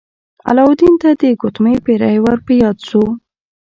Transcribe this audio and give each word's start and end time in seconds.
علاوالدین 0.49 0.93
ته 1.01 1.09
د 1.21 1.23
ګوتمۍ 1.41 1.75
پیری 1.85 2.17
ور 2.23 2.37
په 2.45 2.53
یاد 2.61 2.77
شو. 2.87 3.03